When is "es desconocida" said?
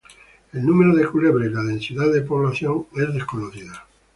2.97-3.85